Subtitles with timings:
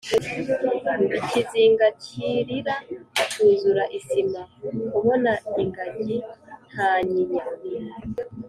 [1.21, 2.75] ikizinga cy’irira
[3.31, 4.41] cyuzura isima,
[4.91, 5.31] kubona
[5.61, 6.17] ingajyi
[6.71, 7.43] ntanyinya